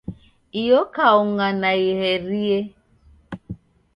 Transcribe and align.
Iyo 0.61 0.79
kaunga 0.95 1.47
naiherie. 1.61 2.59